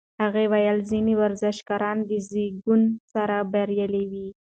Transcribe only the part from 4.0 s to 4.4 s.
وي.